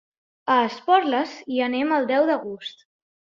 [0.53, 2.85] A Esporles hi anem el deu d'agost.